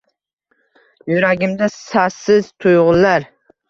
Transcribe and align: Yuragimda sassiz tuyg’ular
Yuragimda 1.13 1.69
sassiz 1.77 2.53
tuyg’ular 2.63 3.33